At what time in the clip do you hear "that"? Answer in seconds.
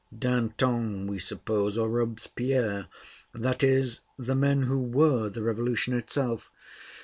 3.35-3.63